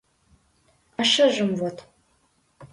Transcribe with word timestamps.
А 0.99 1.01
шыжым 1.11 1.51
вот... 1.59 1.77